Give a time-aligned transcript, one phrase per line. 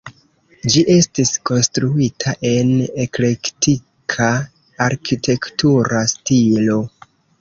[0.75, 2.71] Ĝi estis konstruita en
[3.03, 4.31] eklektika
[4.87, 6.81] arkitektura stilo.